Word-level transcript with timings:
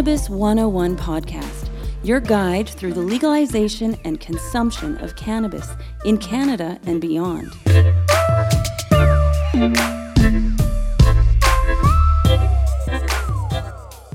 Cannabis 0.00 0.30
101 0.30 0.96
podcast, 0.96 1.68
your 2.02 2.20
guide 2.20 2.66
through 2.66 2.94
the 2.94 3.02
legalization 3.02 3.94
and 4.06 4.18
consumption 4.18 4.96
of 4.96 5.14
cannabis 5.14 5.68
in 6.06 6.16
Canada 6.16 6.80
and 6.86 7.02
beyond. 7.02 7.52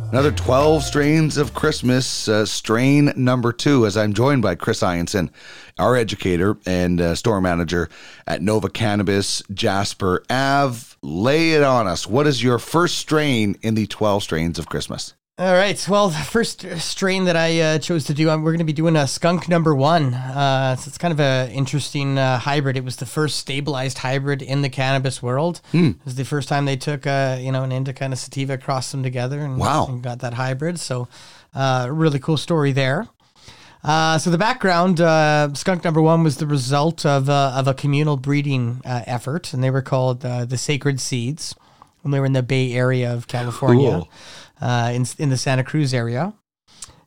Another 0.09 0.31
12 0.31 0.81
strains 0.81 1.37
of 1.37 1.53
Christmas, 1.53 2.27
uh, 2.27 2.47
strain 2.47 3.13
number 3.15 3.53
two, 3.53 3.85
as 3.85 3.95
I'm 3.95 4.13
joined 4.13 4.41
by 4.41 4.55
Chris 4.55 4.81
Ianson, 4.81 5.29
our 5.77 5.95
educator 5.95 6.57
and 6.65 6.99
uh, 6.99 7.13
store 7.13 7.41
manager 7.41 7.89
at 8.25 8.41
Nova 8.41 8.69
Cannabis, 8.69 9.43
Jasper 9.53 10.23
Ave. 10.31 10.95
Lay 11.03 11.51
it 11.51 11.61
on 11.61 11.85
us. 11.85 12.07
What 12.07 12.25
is 12.25 12.41
your 12.41 12.57
first 12.57 12.97
strain 12.97 13.55
in 13.61 13.75
the 13.75 13.85
12 13.85 14.23
strains 14.23 14.57
of 14.57 14.67
Christmas? 14.67 15.13
All 15.37 15.51
right. 15.53 15.85
Well, 15.89 16.07
the 16.07 16.15
first 16.15 16.65
strain 16.79 17.25
that 17.25 17.35
I 17.35 17.59
uh, 17.59 17.79
chose 17.79 18.05
to 18.05 18.13
do, 18.13 18.29
um, 18.29 18.41
we're 18.41 18.51
going 18.51 18.59
to 18.59 18.63
be 18.63 18.71
doing 18.71 18.95
a 18.95 19.05
skunk 19.05 19.49
number 19.49 19.75
one. 19.75 20.13
Uh, 20.13 20.77
so 20.77 20.87
it's 20.87 20.97
kind 20.97 21.11
of 21.11 21.19
an 21.19 21.51
interesting 21.51 22.17
uh, 22.17 22.39
hybrid. 22.39 22.77
It 22.77 22.85
was 22.85 22.95
the 22.95 23.05
first 23.05 23.35
stabilized 23.35 23.97
hybrid 23.97 24.41
in 24.41 24.61
the 24.61 24.69
cannabis 24.69 25.21
world. 25.21 25.59
It 25.73 25.97
was 26.05 26.15
the 26.15 26.23
first 26.23 26.47
time 26.47 26.63
they 26.63 26.77
took, 26.77 27.05
uh, 27.05 27.37
you 27.41 27.51
know, 27.51 27.63
an 27.63 27.73
indica 27.73 28.05
and 28.05 28.13
a 28.13 28.15
sativa, 28.15 28.57
crossed 28.57 28.93
them 28.93 29.03
together, 29.03 29.41
and, 29.41 29.57
Wow. 29.57 29.87
and 29.87 30.01
got 30.01 30.19
that 30.19 30.35
hybrid. 30.35 30.79
So, 30.79 31.09
uh, 31.53 31.89
really 31.91 32.19
cool 32.19 32.37
story 32.37 32.71
there. 32.71 33.09
Uh, 33.83 34.17
so 34.17 34.29
the 34.29 34.37
background, 34.37 35.01
uh, 35.01 35.53
skunk 35.53 35.83
number 35.83 36.01
one 36.01 36.23
was 36.23 36.37
the 36.37 36.47
result 36.47 37.05
of 37.05 37.29
uh, 37.29 37.51
of 37.55 37.67
a 37.67 37.73
communal 37.73 38.15
breeding 38.15 38.81
uh, 38.85 39.03
effort, 39.05 39.53
and 39.53 39.61
they 39.61 39.69
were 39.69 39.81
called 39.83 40.25
uh, 40.25 40.45
the 40.45 40.57
Sacred 40.57 40.99
Seeds, 41.01 41.53
when 42.05 42.11
they 42.11 42.19
were 42.19 42.27
in 42.27 42.33
the 42.33 42.43
Bay 42.43 42.71
Area 42.73 43.11
of 43.11 43.27
California, 43.27 44.03
uh, 44.61 44.91
in 44.93 45.07
in 45.17 45.29
the 45.29 45.37
Santa 45.37 45.63
Cruz 45.63 45.91
area, 45.91 46.35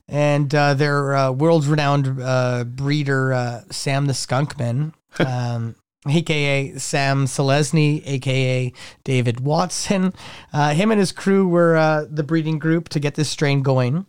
and 0.08 0.52
uh, 0.52 0.74
their 0.74 1.14
uh, 1.14 1.30
world 1.30 1.66
renowned 1.66 2.20
uh, 2.20 2.64
breeder 2.64 3.32
uh, 3.32 3.60
Sam 3.70 4.06
the 4.06 4.12
Skunkman. 4.12 4.92
Um, 5.20 5.74
AKA 6.06 6.78
Sam 6.78 7.24
Selezny, 7.24 8.02
AKA 8.06 8.72
David 9.02 9.40
Watson. 9.40 10.14
Uh, 10.52 10.72
him 10.72 10.92
and 10.92 11.00
his 11.00 11.10
crew 11.10 11.48
were 11.48 11.76
uh, 11.76 12.04
the 12.08 12.22
breeding 12.22 12.58
group 12.60 12.88
to 12.90 13.00
get 13.00 13.16
this 13.16 13.28
strain 13.28 13.62
going. 13.62 14.06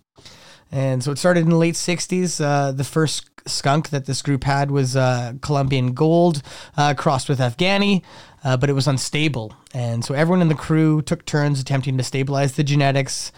And 0.71 1.03
so 1.03 1.11
it 1.11 1.17
started 1.17 1.41
in 1.41 1.49
the 1.49 1.55
late 1.55 1.73
60s. 1.73 2.43
Uh, 2.43 2.73
the 2.73 2.83
first 2.83 3.38
skunk 3.49 3.89
that 3.89 4.05
this 4.05 4.21
group 4.21 4.43
had 4.43 4.71
was 4.71 4.95
uh, 4.95 5.33
Colombian 5.41 5.93
Gold 5.93 6.41
uh, 6.77 6.93
crossed 6.93 7.29
with 7.29 7.39
Afghani, 7.39 8.03
uh, 8.43 8.57
but 8.57 8.69
it 8.69 8.73
was 8.73 8.87
unstable. 8.87 9.53
And 9.73 10.03
so 10.03 10.13
everyone 10.13 10.41
in 10.41 10.47
the 10.47 10.55
crew 10.55 11.01
took 11.01 11.25
turns 11.25 11.59
attempting 11.59 11.97
to 11.97 12.03
stabilize 12.03 12.53
the 12.53 12.63
genetics. 12.63 13.31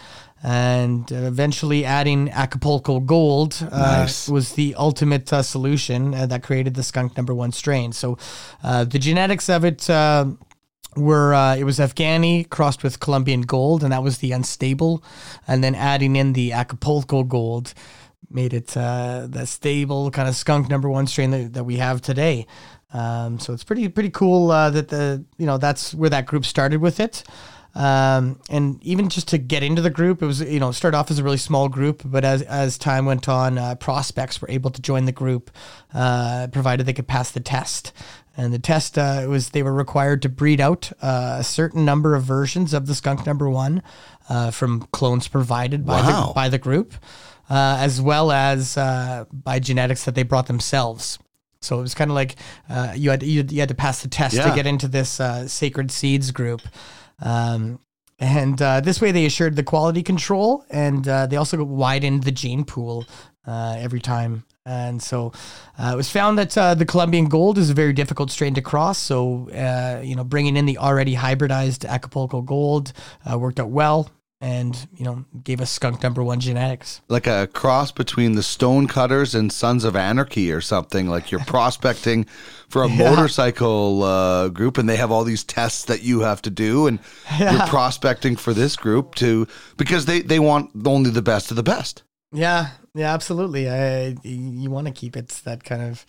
And 0.44 1.12
uh, 1.12 1.16
eventually, 1.16 1.84
adding 1.84 2.28
Acapulco 2.30 2.98
Gold 2.98 3.56
uh, 3.70 3.78
Nice. 3.78 4.28
was 4.28 4.54
the 4.54 4.74
ultimate 4.74 5.32
uh, 5.32 5.42
solution 5.42 6.14
uh, 6.14 6.26
that 6.26 6.42
created 6.42 6.74
the 6.74 6.82
skunk 6.82 7.16
number 7.16 7.32
one 7.32 7.52
strain. 7.52 7.92
So, 7.92 8.18
uh, 8.64 8.82
the 8.82 8.98
genetics 8.98 9.48
of 9.48 9.64
it 9.64 9.88
uh, 9.88 10.26
were 10.96 11.32
uh, 11.32 11.54
it 11.54 11.62
was 11.62 11.78
Afghani 11.78 12.48
crossed 12.50 12.82
with 12.82 12.98
Colombian 12.98 13.42
gold, 13.42 13.84
and 13.84 13.92
that 13.92 14.02
was 14.02 14.18
the 14.18 14.32
unstable, 14.32 15.04
and 15.46 15.62
then 15.62 15.76
adding 15.76 16.16
in 16.16 16.32
the 16.32 16.52
Acapulco 16.52 17.22
gold 17.22 17.72
made 18.30 18.54
it 18.54 18.76
uh, 18.76 19.26
the 19.28 19.46
stable 19.46 20.10
kind 20.10 20.28
of 20.28 20.34
skunk 20.36 20.68
number 20.68 20.88
one 20.88 21.06
strain 21.06 21.30
that, 21.30 21.52
that 21.54 21.64
we 21.64 21.76
have 21.76 22.00
today. 22.00 22.46
Um, 22.92 23.38
so 23.38 23.52
it's 23.52 23.64
pretty 23.64 23.88
pretty 23.88 24.10
cool 24.10 24.50
uh, 24.50 24.70
that 24.70 24.88
the 24.88 25.24
you 25.38 25.46
know 25.46 25.58
that's 25.58 25.94
where 25.94 26.10
that 26.10 26.26
group 26.26 26.44
started 26.44 26.80
with 26.80 27.00
it. 27.00 27.24
Um, 27.74 28.38
and 28.50 28.82
even 28.84 29.08
just 29.08 29.28
to 29.28 29.38
get 29.38 29.62
into 29.62 29.80
the 29.80 29.88
group, 29.90 30.20
it 30.22 30.26
was 30.26 30.40
you 30.42 30.60
know 30.60 30.72
started 30.72 30.96
off 30.96 31.10
as 31.10 31.18
a 31.18 31.24
really 31.24 31.38
small 31.38 31.68
group, 31.68 32.02
but 32.04 32.24
as 32.24 32.42
as 32.42 32.76
time 32.76 33.06
went 33.06 33.28
on, 33.28 33.56
uh, 33.56 33.74
prospects 33.76 34.42
were 34.42 34.50
able 34.50 34.70
to 34.70 34.82
join 34.82 35.06
the 35.06 35.12
group, 35.12 35.50
uh, 35.94 36.48
provided 36.52 36.84
they 36.84 36.92
could 36.92 37.08
pass 37.08 37.30
the 37.30 37.40
test. 37.40 37.92
And 38.36 38.52
the 38.52 38.58
test 38.58 38.96
uh, 38.98 39.26
was 39.28 39.50
they 39.50 39.62
were 39.62 39.72
required 39.74 40.22
to 40.22 40.28
breed 40.30 40.60
out 40.60 40.90
uh, 41.02 41.36
a 41.40 41.44
certain 41.44 41.84
number 41.84 42.14
of 42.14 42.24
versions 42.24 42.72
of 42.72 42.86
the 42.86 42.94
skunk 42.94 43.26
number 43.26 43.48
one 43.48 43.82
uh, 44.28 44.50
from 44.50 44.88
clones 44.92 45.28
provided 45.28 45.84
by 45.86 46.00
Wow. 46.00 46.26
the 46.28 46.32
by 46.34 46.48
the 46.50 46.58
group, 46.58 46.94
uh, 47.50 47.76
as 47.80 48.00
well 48.02 48.32
as 48.32 48.76
uh, 48.76 49.24
by 49.32 49.58
genetics 49.58 50.04
that 50.04 50.14
they 50.14 50.22
brought 50.24 50.46
themselves. 50.46 51.18
So 51.60 51.78
it 51.78 51.82
was 51.82 51.94
kind 51.94 52.10
of 52.10 52.14
like 52.14 52.36
uh, 52.68 52.92
you 52.96 53.10
had 53.10 53.22
you, 53.22 53.44
you 53.48 53.60
had 53.60 53.68
to 53.70 53.74
pass 53.74 54.02
the 54.02 54.08
test 54.08 54.34
Yeah. 54.34 54.48
to 54.50 54.54
get 54.54 54.66
into 54.66 54.88
this 54.88 55.20
uh, 55.20 55.46
sacred 55.48 55.90
seeds 55.90 56.30
group. 56.32 56.60
Um, 57.22 57.78
and 58.18 58.60
uh, 58.60 58.80
this 58.80 59.00
way, 59.00 59.10
they 59.10 59.26
assured 59.26 59.56
the 59.56 59.62
quality 59.62 60.02
control, 60.02 60.64
and 60.70 61.06
uh, 61.08 61.26
they 61.26 61.36
also 61.36 61.62
widened 61.64 62.24
the 62.24 62.30
gene 62.30 62.64
pool 62.64 63.06
uh, 63.46 63.76
every 63.78 64.00
time. 64.00 64.44
And 64.64 65.02
so, 65.02 65.32
uh, 65.76 65.90
it 65.92 65.96
was 65.96 66.08
found 66.08 66.38
that 66.38 66.56
uh, 66.56 66.74
the 66.74 66.86
Colombian 66.86 67.28
Gold 67.28 67.58
is 67.58 67.68
a 67.68 67.74
very 67.74 67.92
difficult 67.92 68.30
strain 68.30 68.54
to 68.54 68.62
cross. 68.62 68.98
So, 68.98 69.48
uh, 69.50 70.02
you 70.04 70.14
know, 70.14 70.22
bringing 70.22 70.56
in 70.56 70.66
the 70.66 70.78
already 70.78 71.16
hybridized 71.16 71.84
Acapulco 71.84 72.42
Gold 72.42 72.92
worked 73.34 73.58
out 73.58 73.70
well, 73.70 74.08
and 74.42 74.88
you 74.96 75.04
know, 75.04 75.24
gave 75.44 75.60
us 75.60 75.70
skunk 75.70 76.02
number 76.02 76.22
one 76.22 76.40
genetics. 76.40 77.00
Like 77.08 77.28
a 77.28 77.46
cross 77.46 77.92
between 77.92 78.34
the 78.34 78.42
Stonecutters 78.42 79.36
and 79.36 79.52
Sons 79.52 79.84
of 79.84 79.94
Anarchy 79.94 80.50
or 80.50 80.60
something. 80.60 81.06
Like 81.06 81.30
you're 81.30 81.40
prospecting 81.46 82.26
for 82.68 82.82
a 82.82 82.88
motorcycle 82.88 84.02
uh, 84.02 84.48
group, 84.48 84.78
and 84.78 84.88
they 84.88 84.96
have 84.96 85.12
all 85.12 85.22
these 85.22 85.44
tests 85.44 85.84
that 85.84 86.02
you 86.02 86.20
have 86.20 86.42
to 86.42 86.50
do, 86.50 86.88
and 86.88 86.98
you're 87.38 87.66
prospecting 87.68 88.34
for 88.34 88.52
this 88.52 88.74
group 88.76 89.14
to 89.16 89.46
because 89.76 90.06
they 90.06 90.20
they 90.20 90.40
want 90.40 90.70
only 90.84 91.10
the 91.10 91.22
best 91.22 91.50
of 91.50 91.56
the 91.56 91.62
best. 91.62 92.02
Yeah, 92.32 92.70
yeah, 92.94 93.14
absolutely. 93.14 93.70
I, 93.70 94.16
you 94.24 94.70
want 94.70 94.88
to 94.88 94.92
keep 94.92 95.16
it 95.16 95.28
that 95.44 95.62
kind 95.62 95.82
of, 95.82 96.04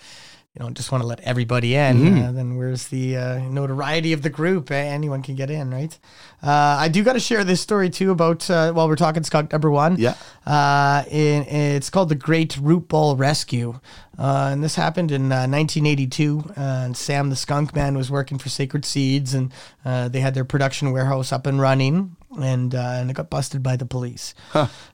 you 0.55 0.63
know, 0.63 0.69
just 0.69 0.91
want 0.91 1.01
to 1.01 1.07
let 1.07 1.19
everybody 1.21 1.73
in. 1.75 2.23
Uh, 2.23 2.31
then 2.31 2.57
where's 2.57 2.89
the 2.89 3.17
uh, 3.17 3.39
notoriety 3.39 4.13
of 4.13 4.21
the 4.21 4.29
group? 4.29 4.69
Anyone 4.69 5.23
can 5.23 5.33
get 5.35 5.49
in, 5.49 5.71
right? 5.71 5.97
Uh, 6.43 6.77
I 6.79 6.89
do 6.89 7.03
got 7.03 7.13
to 7.13 7.19
share 7.19 7.43
this 7.43 7.59
story 7.59 7.89
too 7.89 8.11
about 8.11 8.47
uh, 8.51 8.71
while 8.71 8.87
we're 8.87 8.95
talking 8.95 9.23
skunk 9.23 9.51
number 9.51 9.71
one. 9.71 9.95
Yeah. 9.97 10.15
Uh, 10.45 11.05
in, 11.09 11.43
it's 11.43 11.89
called 11.89 12.09
the 12.09 12.15
Great 12.15 12.55
Root 12.57 12.87
Ball 12.87 13.15
Rescue. 13.15 13.79
Uh, 14.17 14.49
and 14.51 14.63
this 14.63 14.75
happened 14.75 15.11
in 15.11 15.31
uh, 15.31 15.47
1982. 15.47 16.43
Uh, 16.49 16.51
and 16.55 16.95
Sam 16.95 17.31
the 17.31 17.35
Skunk 17.35 17.73
Man 17.73 17.97
was 17.97 18.11
working 18.11 18.37
for 18.37 18.49
Sacred 18.49 18.85
Seeds, 18.85 19.33
and 19.33 19.51
uh, 19.83 20.07
they 20.07 20.19
had 20.19 20.35
their 20.35 20.45
production 20.45 20.91
warehouse 20.91 21.31
up 21.31 21.47
and 21.47 21.59
running. 21.59 22.15
And, 22.39 22.73
uh, 22.73 22.97
and 22.97 23.11
it 23.11 23.13
got 23.13 23.29
busted 23.29 23.61
by 23.61 23.75
the 23.75 23.85
police. 23.85 24.33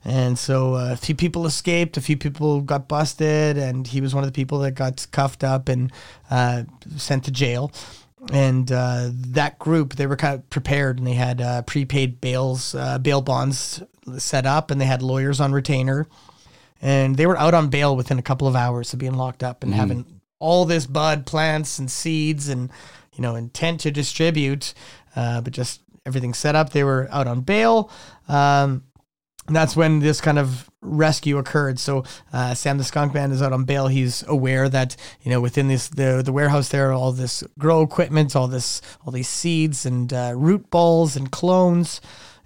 And 0.03 0.37
so 0.37 0.75
uh, 0.75 0.91
a 0.91 0.97
few 0.97 1.15
people 1.15 1.45
escaped, 1.45 1.95
a 1.95 2.01
few 2.01 2.17
people 2.17 2.61
got 2.61 2.89
busted, 2.89 3.57
and 3.57 3.87
he 3.87 4.01
was 4.01 4.13
one 4.13 4.23
of 4.23 4.27
the 4.27 4.35
people 4.35 4.59
that 4.59 4.71
got 4.71 5.07
cuffed 5.11 5.43
up 5.43 5.69
and 5.69 5.91
uh, 6.29 6.63
sent 6.97 7.23
to 7.25 7.31
jail. 7.31 7.71
And 8.33 8.69
uh, 8.69 9.11
that 9.13 9.57
group, 9.59 9.95
they 9.95 10.05
were 10.05 10.17
kind 10.17 10.35
of 10.35 10.49
prepared, 10.49 10.97
and 10.97 11.07
they 11.07 11.13
had 11.13 11.39
uh, 11.39 11.61
prepaid 11.61 12.19
bails, 12.19 12.75
uh, 12.75 12.99
bail 12.99 13.21
bonds 13.21 13.81
set 14.17 14.45
up, 14.45 14.71
and 14.71 14.81
they 14.81 14.85
had 14.85 15.01
lawyers 15.01 15.39
on 15.39 15.53
retainer, 15.53 16.07
and 16.81 17.15
they 17.15 17.25
were 17.25 17.37
out 17.37 17.53
on 17.53 17.69
bail 17.69 17.95
within 17.95 18.19
a 18.19 18.21
couple 18.21 18.47
of 18.47 18.55
hours 18.55 18.91
of 18.91 18.99
being 18.99 19.13
locked 19.13 19.43
up 19.43 19.63
and 19.63 19.73
having 19.73 20.19
all 20.39 20.65
this 20.65 20.85
bud, 20.85 21.25
plants, 21.25 21.79
and 21.79 21.89
seeds, 21.89 22.49
and 22.49 22.69
you 23.13 23.21
know, 23.21 23.35
intent 23.35 23.81
to 23.81 23.91
distribute, 23.91 24.73
uh, 25.15 25.41
but 25.41 25.53
just 25.53 25.81
everything 26.05 26.33
set 26.33 26.55
up. 26.55 26.71
They 26.71 26.83
were 26.83 27.07
out 27.11 27.27
on 27.27 27.41
bail. 27.41 27.91
Um, 28.27 28.83
and 29.49 29.55
that's 29.55 29.75
when 29.75 29.99
this 29.99 30.21
kind 30.21 30.37
of 30.37 30.69
rescue 30.81 31.39
occurred. 31.39 31.79
So 31.79 32.03
uh, 32.31 32.53
Sam 32.53 32.77
the 32.77 32.83
Skunk 32.83 33.15
Man 33.15 33.31
is 33.31 33.41
out 33.41 33.51
on 33.51 33.63
bail. 33.65 33.87
He's 33.87 34.23
aware 34.27 34.69
that 34.69 34.95
you 35.23 35.31
know 35.31 35.41
within 35.41 35.67
this 35.67 35.89
the 35.89 36.21
the 36.23 36.31
warehouse 36.31 36.69
there, 36.69 36.93
all 36.93 37.11
this 37.11 37.43
grow 37.57 37.81
equipment, 37.81 38.35
all 38.35 38.47
this 38.47 38.79
all 39.03 39.11
these 39.11 39.27
seeds 39.27 39.87
and 39.87 40.13
uh, 40.13 40.33
root 40.35 40.69
balls 40.69 41.15
and 41.15 41.31
clones. 41.31 41.99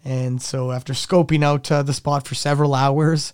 And 0.05 0.41
so 0.41 0.71
after 0.71 0.93
scoping 0.93 1.43
out 1.43 1.69
uh, 1.71 1.83
the 1.83 1.93
spot 1.93 2.25
for 2.25 2.35
several 2.35 2.73
hours, 2.73 3.33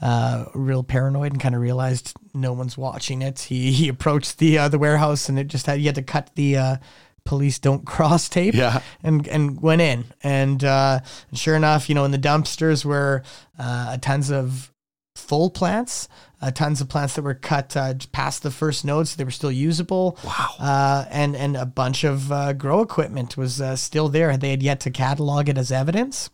uh, 0.00 0.46
real 0.54 0.82
paranoid 0.82 1.32
and 1.32 1.40
kind 1.40 1.54
of 1.54 1.60
realized 1.60 2.14
no 2.32 2.54
one's 2.54 2.78
watching 2.78 3.20
it. 3.20 3.40
He 3.40 3.72
he 3.72 3.88
approached 3.88 4.38
the 4.38 4.56
uh, 4.56 4.68
the 4.68 4.78
warehouse 4.78 5.28
and 5.28 5.38
it 5.38 5.48
just 5.48 5.66
had 5.66 5.78
he 5.78 5.86
had 5.86 5.94
to 5.96 6.02
cut 6.02 6.30
the 6.36 6.56
uh, 6.56 6.76
police 7.24 7.58
don't 7.58 7.84
cross 7.94 8.28
tape 8.28 8.54
Yeah. 8.54 8.80
and 9.02 9.26
and 9.28 9.60
went 9.60 9.80
in. 9.82 10.04
And 10.22 10.62
uh, 10.64 11.00
sure 11.32 11.56
enough 11.56 11.88
you 11.88 11.94
know 11.94 12.04
in 12.04 12.10
the 12.10 12.18
dumpsters 12.18 12.84
were 12.84 13.22
uh, 13.58 13.96
tons 13.98 14.30
of 14.30 14.72
full 15.16 15.50
plants 15.50 16.08
uh, 16.42 16.50
tons 16.50 16.80
of 16.80 16.88
plants 16.88 17.14
that 17.14 17.22
were 17.22 17.34
cut 17.34 17.76
uh, 17.76 17.92
past 18.12 18.42
the 18.42 18.50
first 18.50 18.84
node 18.84 19.06
so 19.06 19.16
they 19.16 19.24
were 19.24 19.30
still 19.30 19.52
usable. 19.52 20.16
Wow. 20.24 20.48
Uh, 20.58 21.04
and 21.10 21.36
and 21.36 21.56
a 21.56 21.66
bunch 21.66 22.02
of 22.04 22.32
uh, 22.32 22.54
grow 22.54 22.80
equipment 22.80 23.36
was 23.36 23.60
uh, 23.60 23.76
still 23.76 24.08
there. 24.08 24.34
They 24.38 24.50
had 24.50 24.62
yet 24.62 24.80
to 24.80 24.90
catalog 24.90 25.48
it 25.50 25.58
as 25.58 25.70
evidence 25.70 26.30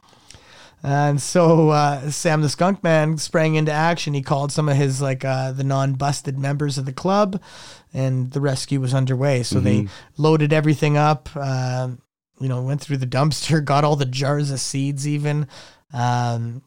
and 0.83 1.21
so 1.21 1.71
uh, 1.71 2.11
Sam 2.11 2.43
the 2.43 2.49
Skunk 2.49 2.83
Man 2.83 3.19
sprang 3.19 3.55
into 3.55 3.73
action. 3.73 4.15
He 4.15 4.23
called 4.23 4.53
some 4.53 4.69
of 4.69 4.77
his 4.77 5.01
like 5.03 5.25
uh, 5.25 5.53
the 5.53 5.65
non-busted 5.65 6.39
members 6.39 6.79
of 6.79 6.85
the 6.85 6.93
club, 6.93 7.41
and 7.93 8.31
the 8.31 8.41
rescue 8.41 8.81
was 8.81 8.95
underway. 8.95 9.43
So 9.43 9.59
they 9.61 9.89
loaded 10.17 10.53
everything 10.53 10.97
up. 10.97 11.35
Um, 11.37 12.01
you 12.39 12.49
know, 12.49 12.63
went 12.63 12.81
through 12.83 12.99
the 12.99 13.07
dumpster, 13.07 13.65
got 13.65 13.85
all 13.85 13.97
the 13.97 14.05
jars 14.05 14.51
of 14.51 14.61
seeds, 14.61 15.09
even. 15.09 15.49
Um, 15.93 16.63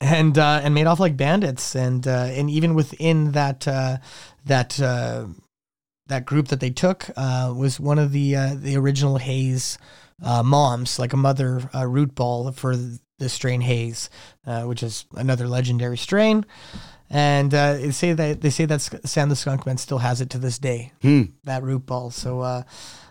and 0.00 0.38
uh, 0.38 0.60
and 0.62 0.74
made 0.74 0.86
off 0.86 1.00
like 1.00 1.16
bandits. 1.16 1.74
And 1.74 2.06
uh, 2.06 2.28
and 2.30 2.48
even 2.48 2.74
within 2.74 3.32
that 3.32 3.66
uh, 3.66 3.98
that 4.46 4.80
uh, 4.80 5.26
that 6.06 6.24
group 6.24 6.48
that 6.48 6.60
they 6.60 6.70
took 6.70 7.10
uh, 7.16 7.52
was 7.56 7.80
one 7.80 7.98
of 7.98 8.12
the 8.12 8.36
uh, 8.36 8.54
the 8.54 8.76
original 8.76 9.16
Haze. 9.18 9.78
uh, 10.22 10.42
moms, 10.42 10.98
like 10.98 11.12
a 11.12 11.16
mother 11.16 11.68
uh, 11.74 11.86
root 11.86 12.14
ball 12.14 12.52
for 12.52 12.74
the 13.18 13.28
strain 13.28 13.60
Haze, 13.60 14.10
uh, 14.46 14.62
which 14.62 14.82
is 14.82 15.06
another 15.14 15.46
legendary 15.46 15.96
strain. 15.96 16.44
And 17.10 17.54
uh, 17.54 17.74
they 17.74 17.90
say 17.90 18.12
that 18.12 18.40
they 18.40 18.50
say 18.50 18.64
that 18.64 18.80
Sam 18.80 19.28
the 19.28 19.36
Skunk 19.36 19.66
Man 19.66 19.76
still 19.76 19.98
has 19.98 20.20
it 20.20 20.30
to 20.30 20.38
this 20.38 20.58
day. 20.58 20.92
That 21.44 21.62
root 21.62 21.86
ball. 21.86 22.10
So 22.10 22.40
uh, 22.40 22.62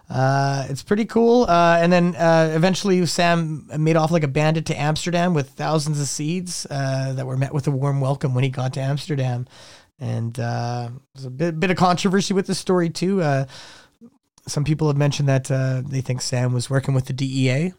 uh, 0.09 0.65
it's 0.69 0.83
pretty 0.83 1.05
cool. 1.05 1.44
Uh, 1.44 1.77
and 1.79 1.91
then 1.94 2.15
uh, 2.15 2.51
eventually 2.55 3.05
Sam 3.05 3.69
made 3.77 3.95
off 3.95 4.11
like 4.11 4.23
a 4.23 4.27
bandit 4.27 4.65
to 4.67 4.79
Amsterdam 4.79 5.33
with 5.33 5.50
thousands 5.51 6.01
of 6.01 6.07
seeds 6.07 6.67
uh, 6.69 7.13
that 7.13 7.25
were 7.25 7.38
met 7.38 7.53
with 7.53 7.67
a 7.67 7.71
warm 7.71 8.01
welcome 8.01 8.33
when 8.33 8.44
he 8.44 8.50
got 8.50 8.73
to 8.73 8.81
Amsterdam. 8.81 9.47
And 10.00 10.38
uh, 10.39 10.89
there's 11.13 11.25
a 11.25 11.29
bit 11.29 11.59
bit 11.59 11.71
of 11.71 11.77
controversy 11.77 12.33
with 12.33 12.47
the 12.47 12.55
story 12.55 12.89
too. 12.89 13.21
Uh, 13.21 13.45
some 14.47 14.65
people 14.65 14.88
have 14.88 14.97
mentioned 14.97 15.29
that 15.29 15.50
uh, 15.50 15.81
they 15.85 16.01
think 16.01 16.21
Sam 16.21 16.51
was 16.51 16.69
working 16.69 16.94
with 16.94 17.05
the 17.05 17.13
DEA. 17.13 17.73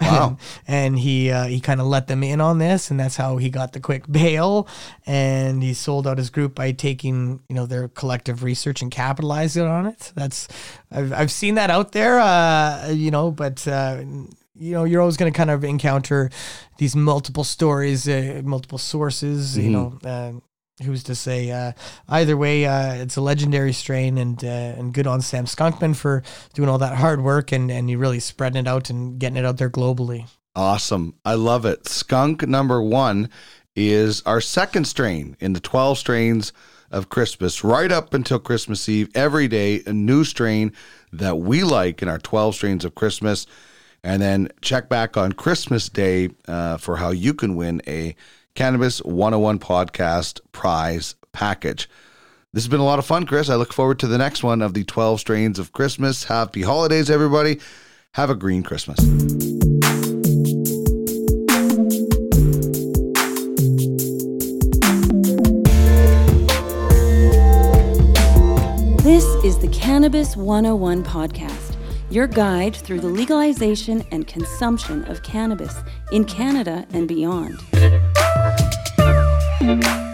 Wow. 0.00 0.38
and 0.66 0.98
he 0.98 1.30
uh, 1.30 1.44
he 1.44 1.60
kind 1.60 1.80
of 1.80 1.86
let 1.86 2.06
them 2.06 2.22
in 2.22 2.40
on 2.40 2.58
this, 2.58 2.90
and 2.90 2.98
that's 2.98 3.16
how 3.16 3.36
he 3.36 3.50
got 3.50 3.72
the 3.72 3.80
quick 3.80 4.04
bail. 4.10 4.68
And 5.06 5.62
he 5.62 5.74
sold 5.74 6.06
out 6.06 6.18
his 6.18 6.30
group 6.30 6.54
by 6.54 6.72
taking 6.72 7.40
you 7.48 7.54
know 7.54 7.66
their 7.66 7.88
collective 7.88 8.42
research 8.42 8.82
and 8.82 8.90
capitalizing 8.90 9.66
on 9.66 9.86
it. 9.86 10.12
That's 10.14 10.48
I've 10.90 11.12
I've 11.12 11.30
seen 11.30 11.54
that 11.56 11.70
out 11.70 11.92
there, 11.92 12.20
uh, 12.20 12.90
you 12.90 13.10
know, 13.10 13.30
but. 13.30 13.66
Uh, 13.66 14.04
you 14.60 14.74
know, 14.74 14.84
you're 14.84 15.00
always 15.00 15.16
going 15.16 15.32
to 15.32 15.34
kind 15.34 15.50
of 15.50 15.64
encounter 15.64 16.28
these 16.76 16.94
multiple 16.94 17.44
stories, 17.44 18.06
uh, 18.06 18.42
multiple 18.44 18.76
sources. 18.76 19.56
You 19.56 19.70
know, 19.70 19.98
uh, 20.04 20.32
who's 20.82 21.02
to 21.04 21.14
say? 21.14 21.50
Uh, 21.50 21.72
either 22.08 22.36
way, 22.36 22.66
uh, 22.66 22.94
it's 22.94 23.16
a 23.16 23.20
legendary 23.20 23.72
strain, 23.72 24.18
and 24.18 24.42
uh, 24.44 24.48
and 24.78 24.92
good 24.92 25.06
on 25.06 25.20
Sam 25.20 25.44
Skunkman 25.44 25.96
for 25.96 26.22
doing 26.54 26.68
all 26.68 26.78
that 26.78 26.96
hard 26.96 27.22
work 27.22 27.52
and 27.52 27.70
and 27.70 27.90
you 27.90 27.98
really 27.98 28.20
spreading 28.20 28.60
it 28.60 28.68
out 28.68 28.90
and 28.90 29.18
getting 29.18 29.36
it 29.36 29.44
out 29.44 29.58
there 29.58 29.70
globally. 29.70 30.26
Awesome. 30.56 31.14
I 31.24 31.34
love 31.34 31.64
it. 31.64 31.88
Skunk 31.88 32.46
number 32.46 32.82
one 32.82 33.30
is 33.76 34.22
our 34.26 34.40
second 34.40 34.86
strain 34.86 35.36
in 35.40 35.52
the 35.52 35.60
12 35.60 35.96
strains 35.96 36.52
of 36.90 37.08
Christmas, 37.08 37.62
right 37.62 37.90
up 37.92 38.14
until 38.14 38.40
Christmas 38.40 38.88
Eve. 38.88 39.08
Every 39.14 39.46
day, 39.46 39.82
a 39.86 39.92
new 39.92 40.24
strain 40.24 40.72
that 41.12 41.38
we 41.38 41.62
like 41.62 42.02
in 42.02 42.08
our 42.08 42.18
12 42.18 42.54
strains 42.56 42.84
of 42.84 42.94
Christmas. 42.94 43.46
And 44.02 44.20
then 44.20 44.48
check 44.60 44.88
back 44.88 45.16
on 45.16 45.32
Christmas 45.32 45.88
Day 45.88 46.30
uh, 46.48 46.78
for 46.78 46.96
how 46.96 47.10
you 47.10 47.34
can 47.34 47.54
win 47.54 47.82
a 47.86 48.16
Cannabis 48.54 48.98
101 49.02 49.58
podcast 49.58 50.40
prize 50.52 51.14
package. 51.32 51.88
This 52.52 52.64
has 52.64 52.68
been 52.68 52.80
a 52.80 52.84
lot 52.84 52.98
of 52.98 53.06
fun, 53.06 53.26
Chris. 53.26 53.48
I 53.48 53.54
look 53.54 53.72
forward 53.72 54.00
to 54.00 54.08
the 54.08 54.18
next 54.18 54.42
one 54.42 54.60
of 54.60 54.74
the 54.74 54.84
12 54.84 55.20
strains 55.20 55.58
of 55.58 55.72
Christmas. 55.72 56.24
Happy 56.24 56.62
holidays, 56.62 57.08
everybody. 57.08 57.60
Have 58.14 58.28
a 58.28 58.34
green 58.34 58.64
Christmas. 58.64 58.98
This 69.02 69.24
is 69.44 69.58
the 69.58 69.70
Cannabis 69.72 70.36
101 70.36 71.04
podcast, 71.04 71.76
your 72.10 72.26
guide 72.26 72.74
through 72.74 73.00
the 73.00 73.06
legalization 73.06 74.04
and 74.10 74.26
consumption 74.26 75.04
of 75.04 75.22
cannabis 75.22 75.74
in 76.12 76.24
Canada 76.24 76.84
and 76.92 77.06
beyond. 77.06 77.58
Thank 79.70 79.84
you. 79.84 80.09